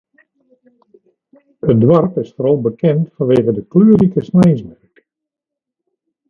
[1.69, 4.95] It doarp is foaral bekend fanwege de kleurrike sneinsmerk.